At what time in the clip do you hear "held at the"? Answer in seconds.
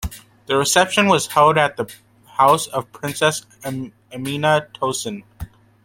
1.27-1.87